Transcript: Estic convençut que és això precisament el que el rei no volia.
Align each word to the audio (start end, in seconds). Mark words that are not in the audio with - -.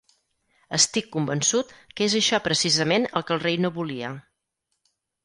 Estic 0.77 1.09
convençut 1.15 1.75
que 1.99 2.07
és 2.11 2.15
això 2.19 2.39
precisament 2.47 3.05
el 3.21 3.27
que 3.29 3.37
el 3.37 3.43
rei 3.45 3.61
no 3.67 3.73
volia. 3.77 4.11